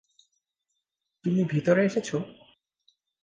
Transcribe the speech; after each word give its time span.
তুমি 1.25 1.41
ভিতরে 1.43 1.81
এসেছো? 1.85 2.17